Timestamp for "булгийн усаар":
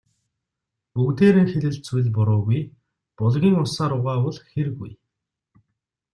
3.17-3.91